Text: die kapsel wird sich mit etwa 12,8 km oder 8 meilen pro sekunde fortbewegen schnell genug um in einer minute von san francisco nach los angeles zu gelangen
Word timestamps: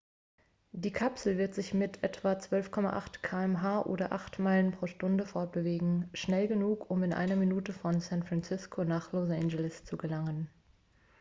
die 0.71 0.89
kapsel 0.91 1.37
wird 1.37 1.53
sich 1.53 1.75
mit 1.75 2.03
etwa 2.03 2.31
12,8 2.31 3.19
km 3.21 3.87
oder 3.87 4.11
8 4.13 4.39
meilen 4.39 4.71
pro 4.71 4.87
sekunde 4.87 5.27
fortbewegen 5.27 6.09
schnell 6.15 6.47
genug 6.47 6.89
um 6.89 7.03
in 7.03 7.13
einer 7.13 7.35
minute 7.35 7.71
von 7.71 7.99
san 8.01 8.23
francisco 8.23 8.83
nach 8.83 9.13
los 9.13 9.29
angeles 9.29 9.85
zu 9.85 9.97
gelangen 9.97 10.49